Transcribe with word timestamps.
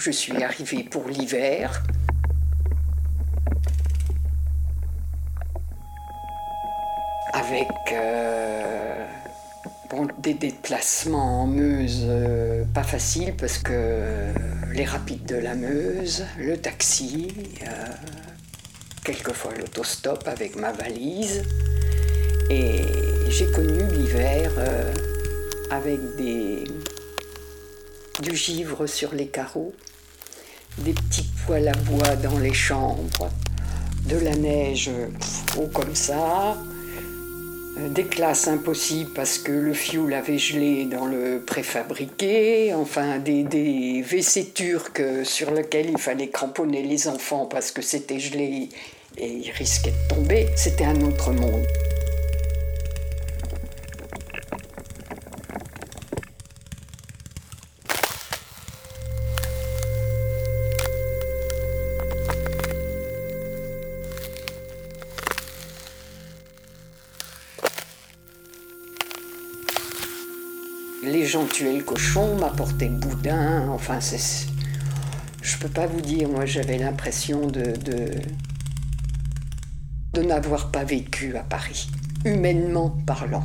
Je 0.00 0.10
suis 0.10 0.42
arrivée 0.42 0.82
pour 0.82 1.08
l'hiver. 1.08 1.82
Avec 7.34 7.68
euh, 7.92 9.06
des 10.22 10.32
déplacements 10.32 11.42
en 11.42 11.46
Meuse 11.46 12.06
euh, 12.08 12.64
pas 12.72 12.82
faciles 12.82 13.34
parce 13.36 13.58
que 13.58 14.32
les 14.72 14.86
rapides 14.86 15.26
de 15.26 15.36
la 15.36 15.54
Meuse, 15.54 16.24
le 16.38 16.56
taxi, 16.56 17.28
euh, 17.62 17.86
quelquefois 19.04 19.52
l'autostop 19.52 20.26
avec 20.26 20.56
ma 20.56 20.72
valise. 20.72 21.42
Et 22.48 22.86
j'ai 23.28 23.50
connu 23.52 23.86
l'hiver 23.92 24.50
avec 25.70 26.00
du 28.22 28.34
givre 28.34 28.86
sur 28.86 29.14
les 29.14 29.26
carreaux, 29.26 29.74
des 30.78 30.92
petits 30.92 31.28
poêles 31.46 31.68
à 31.68 31.72
bois 31.72 32.16
dans 32.16 32.38
les 32.38 32.54
chambres, 32.54 33.28
de 34.06 34.16
la 34.16 34.34
neige 34.34 34.90
haut 35.58 35.68
comme 35.72 35.94
ça, 35.94 36.56
euh, 37.78 37.88
des 37.88 38.04
classes 38.04 38.48
impossibles 38.48 39.10
parce 39.14 39.38
que 39.38 39.52
le 39.52 39.74
fioul 39.74 40.14
avait 40.14 40.38
gelé 40.38 40.86
dans 40.86 41.06
le 41.06 41.42
préfabriqué, 41.46 42.74
enfin 42.74 43.18
des, 43.18 43.44
des 43.44 44.02
WC 44.02 44.52
turcs 44.54 45.02
sur 45.24 45.50
lesquels 45.52 45.90
il 45.90 45.98
fallait 45.98 46.28
cramponner 46.28 46.82
les 46.82 47.08
enfants 47.08 47.46
parce 47.46 47.70
que 47.70 47.82
c'était 47.82 48.18
gelé 48.18 48.68
et 49.18 49.28
ils 49.28 49.50
risquaient 49.50 49.92
de 49.92 50.14
tomber. 50.14 50.48
C'était 50.56 50.84
un 50.84 51.00
autre 51.02 51.32
monde. 51.32 51.66
Gens 71.30 71.46
tuaient 71.46 71.76
le 71.76 71.84
cochon, 71.84 72.36
m'apportaient 72.36 72.88
boudin, 72.88 73.68
enfin 73.68 74.00
c'est... 74.00 74.48
Je 75.42 75.56
peux 75.58 75.68
pas 75.68 75.86
vous 75.86 76.00
dire, 76.00 76.28
moi 76.28 76.44
j'avais 76.44 76.76
l'impression 76.76 77.46
de, 77.46 77.62
de, 77.62 78.10
de 80.12 80.22
n'avoir 80.22 80.72
pas 80.72 80.82
vécu 80.82 81.36
à 81.36 81.44
Paris, 81.44 81.88
humainement 82.24 82.90
parlant. 83.06 83.44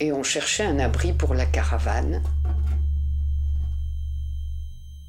Et 0.00 0.12
on 0.12 0.22
cherchait 0.22 0.64
un 0.64 0.78
abri 0.78 1.12
pour 1.12 1.34
la 1.34 1.46
caravane. 1.46 2.22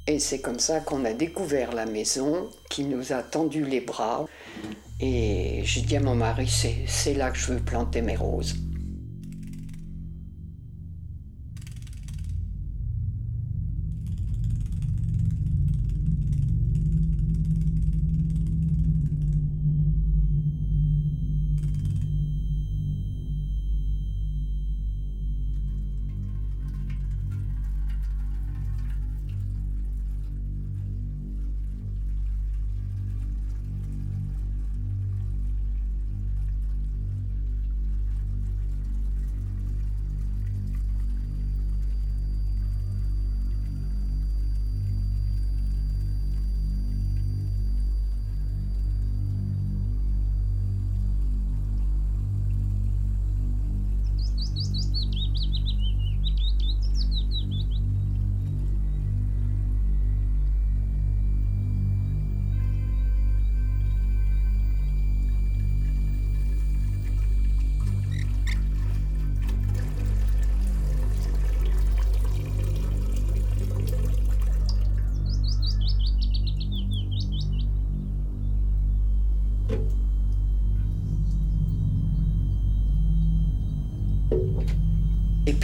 Et 0.06 0.18
c'est 0.18 0.40
comme 0.40 0.58
ça 0.58 0.80
qu'on 0.80 1.04
a 1.04 1.12
découvert 1.12 1.72
la 1.72 1.84
maison 1.84 2.48
qui 2.70 2.84
nous 2.84 3.12
a 3.12 3.22
tendu 3.22 3.64
les 3.64 3.80
bras. 3.80 4.24
Et 5.00 5.60
j'ai 5.64 5.82
dit 5.82 5.96
à 5.96 6.00
mon 6.00 6.14
mari, 6.14 6.48
c'est 6.86 7.14
là 7.14 7.30
que 7.30 7.38
je 7.38 7.52
veux 7.52 7.60
planter 7.60 8.00
mes 8.00 8.16
roses. 8.16 8.56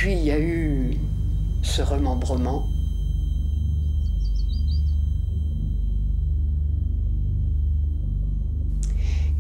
Puis 0.05 0.12
il 0.12 0.25
y 0.25 0.33
a 0.33 0.39
eu 0.39 0.99
ce 1.62 1.81
remembrement. 1.81 2.69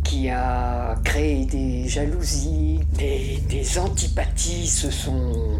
qui 0.04 0.30
a 0.30 0.94
créé 1.04 1.44
des 1.44 1.86
jalousies, 1.86 2.80
des, 2.96 3.42
des 3.46 3.78
antipathies 3.78 4.66
se 4.66 4.90
sont 4.90 5.58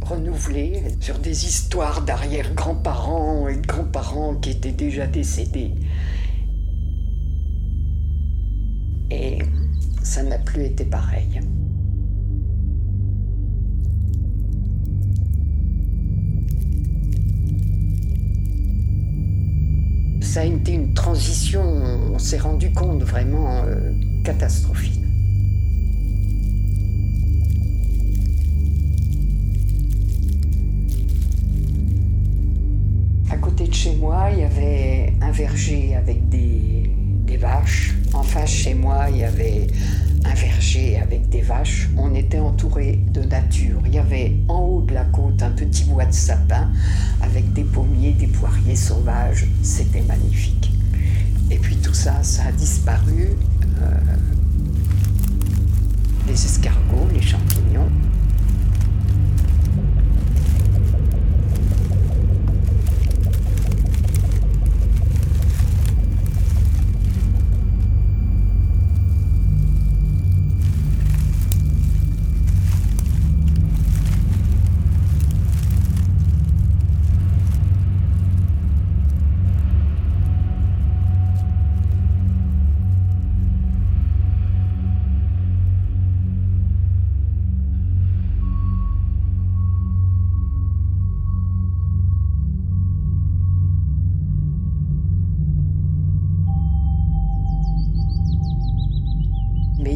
renouvelées 0.00 0.82
sur 0.98 1.18
des 1.18 1.44
histoires 1.44 2.00
d'arrière-grands-parents 2.00 3.48
et 3.48 3.56
de 3.56 3.66
grands-parents 3.66 4.36
qui 4.36 4.48
étaient 4.48 4.72
déjà 4.72 5.06
décédés. 5.06 5.74
Et 9.10 9.40
ça 10.02 10.22
n'a 10.22 10.38
plus 10.38 10.64
été 10.64 10.86
pareil. 10.86 11.42
A 20.40 20.44
été 20.44 20.72
une 20.72 20.92
transition, 20.92 21.62
on 21.62 22.18
s'est 22.18 22.38
rendu 22.38 22.70
compte 22.72 23.02
vraiment 23.02 23.62
euh, 23.64 23.92
catastrophique. 24.22 25.00
À 33.30 33.36
côté 33.38 33.66
de 33.66 33.74
chez 33.74 33.94
moi, 33.96 34.28
il 34.32 34.40
y 34.40 34.42
avait 34.42 35.12
un 35.22 35.30
verger 35.30 35.94
avec 35.94 36.28
des, 36.28 36.90
vaches. 37.38 37.94
En 38.14 38.22
face, 38.22 38.50
chez 38.50 38.72
moi, 38.72 39.10
il 39.10 39.18
y 39.18 39.24
avait 39.24 39.66
un 40.24 40.34
verger 40.34 40.98
avec 40.98 41.28
des 41.28 41.42
vaches. 41.42 41.90
On 41.98 42.14
était 42.14 42.38
entouré 42.38 42.98
de 43.12 43.22
nature. 43.22 43.80
Il 43.84 43.94
y 43.94 43.98
avait 43.98 44.36
en 44.48 44.60
haut 44.60 44.82
de 44.82 44.94
la 44.94 45.04
côte 45.04 45.42
un 45.42 45.50
petit 45.50 45.84
bois 45.84 46.06
de 46.06 46.12
sapin 46.12 46.70
avec 47.22 47.52
des 47.52 47.64
pommiers, 47.64 47.85
poiriers 48.40 48.76
sauvages. 48.76 49.46
C'était 49.62 50.02
magnifique. 50.02 50.72
Et 51.50 51.58
puis 51.58 51.76
tout 51.76 51.94
ça, 51.94 52.22
ça 52.22 52.44
a 52.46 52.52
disparu. 52.52 53.30
Euh, 53.82 53.90
les 56.26 56.44
escargots, 56.44 57.08
les 57.12 57.22
champignons. 57.22 57.90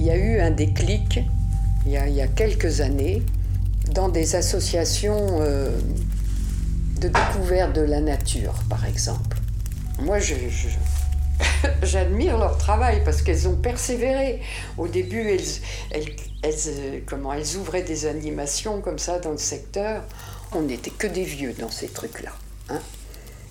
Il 0.01 0.07
y 0.07 0.11
a 0.11 0.17
eu 0.17 0.41
un 0.41 0.51
déclic 0.51 1.21
il 1.85 1.93
y 1.93 2.21
a, 2.21 2.27
quelques 2.27 2.81
années 2.81 3.23
dans 3.93 4.09
des 4.09 4.35
associations 4.35 5.39
euh, 5.41 5.79
de 7.01 7.09
découverte 7.09 7.75
de 7.75 7.83
la 7.83 8.01
nature, 8.01 8.55
par 8.69 8.87
exemple. 8.87 9.37
Moi, 9.99 10.19
j'admire 11.83 12.39
leur 12.39 12.57
travail 12.57 13.03
parce 13.05 13.21
qu'elles 13.21 13.47
ont 13.47 13.57
persévéré. 13.57 14.41
Au 14.79 14.89
début, 14.89 15.39
elles, 15.91 16.07
elles, 16.43 17.03
comment, 17.05 17.35
elles 17.35 17.57
ouvraient 17.57 17.83
des 17.83 18.07
animations 18.07 18.81
comme 18.81 18.99
ça 18.99 19.19
dans 19.19 19.33
le 19.33 19.39
secteur. 19.39 20.03
On 20.53 20.63
n'était 20.63 20.91
que 20.91 21.07
des 21.07 21.25
vieux 21.25 21.55
dans 21.59 21.71
ces 21.71 21.89
trucs-là. 21.89 22.33
Hein. 22.71 22.81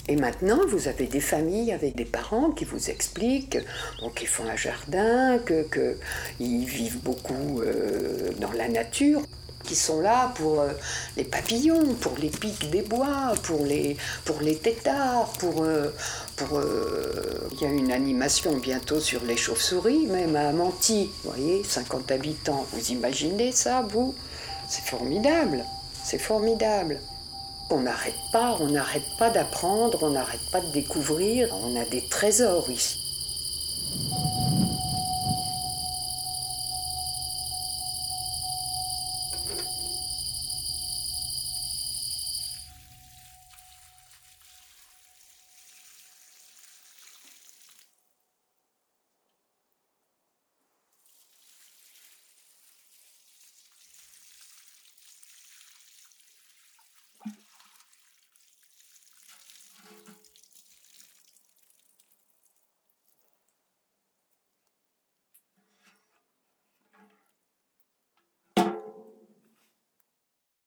Et 0.09 0.15
maintenant, 0.15 0.57
vous 0.67 0.87
avez 0.87 1.05
des 1.05 1.19
familles 1.19 1.71
avec 1.71 1.95
des 1.95 2.03
parents 2.03 2.49
qui 2.49 2.65
vous 2.65 2.89
expliquent 2.89 3.59
qu'ils 4.15 4.27
font 4.27 4.45
un 4.49 4.55
jardin, 4.55 5.37
qu'ils 5.37 6.65
vivent 6.65 6.97
beaucoup 7.03 7.61
euh, 7.61 8.31
dans 8.39 8.51
la 8.53 8.69
nature, 8.69 9.21
qui 9.63 9.75
sont 9.75 10.01
là 10.01 10.33
pour 10.33 10.61
euh, 10.61 10.71
les 11.15 11.25
papillons, 11.25 11.93
pour 12.01 12.17
les 12.17 12.29
pics 12.29 12.71
des 12.71 12.81
bois, 12.81 13.35
pour 13.43 13.63
les, 13.63 13.97
pour 14.25 14.41
les 14.41 14.55
têtards, 14.55 15.31
pour... 15.33 15.63
Euh, 15.63 15.93
pour 16.37 16.59
il 17.51 17.61
y 17.61 17.65
a 17.65 17.69
une 17.69 17.91
animation 17.91 18.57
bientôt 18.57 18.99
sur 18.99 19.23
les 19.25 19.37
chauves-souris, 19.37 20.07
même 20.07 20.35
à 20.35 20.47
Amanti, 20.49 21.09
vous 21.23 21.31
voyez, 21.31 21.63
50 21.63 22.09
habitants. 22.11 22.65
Vous 22.71 22.91
imaginez 22.91 23.51
ça, 23.51 23.85
vous? 23.87 24.15
C'est 24.69 24.85
formidable, 24.85 25.65
c'est 26.03 26.17
formidable. 26.17 26.99
On 27.71 27.81
n'arrête 27.81 28.19
pas, 28.31 28.57
on 28.59 28.67
n'arrête 28.67 29.15
pas 29.17 29.29
d'apprendre, 29.29 29.99
on 30.01 30.09
n'arrête 30.09 30.49
pas 30.51 30.59
de 30.59 30.71
découvrir. 30.71 31.49
On 31.63 31.79
a 31.79 31.85
des 31.85 32.01
trésors 32.01 32.69
ici. 32.71 33.08